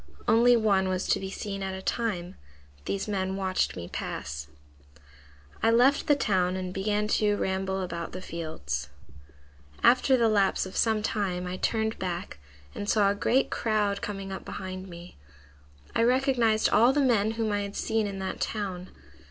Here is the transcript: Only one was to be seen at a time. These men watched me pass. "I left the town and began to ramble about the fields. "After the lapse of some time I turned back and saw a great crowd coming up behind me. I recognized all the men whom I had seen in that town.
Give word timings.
Only 0.27 0.57
one 0.57 0.89
was 0.89 1.07
to 1.09 1.19
be 1.19 1.29
seen 1.29 1.61
at 1.61 1.75
a 1.75 1.81
time. 1.83 2.33
These 2.85 3.07
men 3.07 3.35
watched 3.35 3.75
me 3.75 3.87
pass. 3.87 4.47
"I 5.61 5.69
left 5.69 6.07
the 6.07 6.15
town 6.15 6.55
and 6.55 6.73
began 6.73 7.07
to 7.07 7.35
ramble 7.35 7.83
about 7.83 8.11
the 8.11 8.19
fields. 8.19 8.89
"After 9.83 10.17
the 10.17 10.27
lapse 10.27 10.65
of 10.65 10.75
some 10.75 11.03
time 11.03 11.45
I 11.45 11.57
turned 11.57 11.99
back 11.99 12.39
and 12.73 12.89
saw 12.89 13.11
a 13.11 13.13
great 13.13 13.51
crowd 13.51 14.01
coming 14.01 14.31
up 14.31 14.43
behind 14.43 14.87
me. 14.87 15.17
I 15.95 16.01
recognized 16.01 16.69
all 16.71 16.91
the 16.93 16.99
men 17.01 17.33
whom 17.33 17.51
I 17.51 17.59
had 17.61 17.75
seen 17.75 18.07
in 18.07 18.17
that 18.17 18.41
town. 18.41 18.89